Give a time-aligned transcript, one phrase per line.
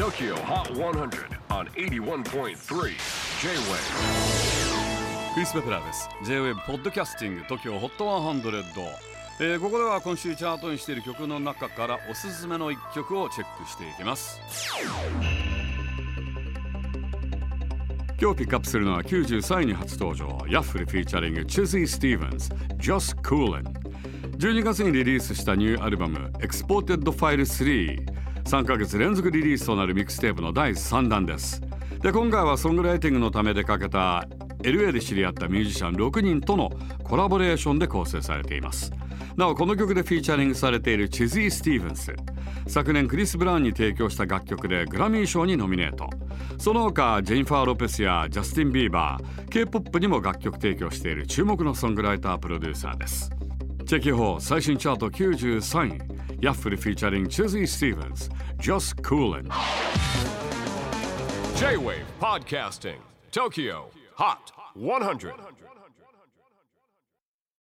[0.00, 2.54] TOKYO HOT 100 on 81.3 J-WAVE
[5.34, 6.08] クリス・ベプラーです。
[6.24, 8.62] J-WAVE ポッドキャスティング TOKYO HOT 100、
[9.40, 14.40] えーここでは今週チャートにしている曲の中からおすすめの一曲をチェックしていきます。
[18.18, 20.26] 今日ピックアップするのは93位に初登場。
[20.48, 23.64] ヤッフルフィーチャリング Chizzy Stevens Just Coolin'
[24.38, 27.44] 12月にリリースしたニューアルバム Exported File
[28.50, 31.62] 3ヶ月連続リリースとなるミックステープの第3弾です。
[32.02, 34.26] で今回はソングライティングのため出かけた
[34.62, 36.68] LA で知り合ったミュージシャン6人との
[37.04, 38.90] コラボレーションで構成されています。
[39.36, 42.12] なおこの曲でフィーチャリングされているチズィ・スティーブンス
[42.66, 46.10] 昨年クリス・ブラウンに提供した楽曲でグラミー賞にノミネート。
[46.58, 53.30] その他ジェニファー・ロペスやジャスティン・ビーバー K-POP にも楽曲提供している注目のソングライタープロデューサーです。
[53.86, 56.19] チェキホー最新チャート93位。
[56.40, 58.30] Yafuri featuring Chizzy Stevens.
[58.58, 59.50] Just coolin'.
[61.56, 62.98] J-Wave Podcasting.
[63.30, 65.34] Tokyo Hot 100.